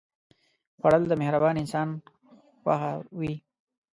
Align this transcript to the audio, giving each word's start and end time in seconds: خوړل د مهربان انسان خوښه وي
خوړل 0.79 1.03
د 1.07 1.13
مهربان 1.21 1.55
انسان 1.63 1.87
خوښه 2.63 2.91
وي 3.19 3.33